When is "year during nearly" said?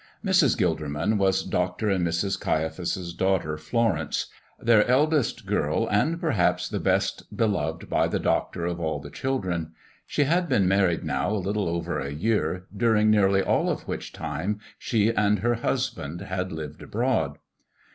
12.09-13.43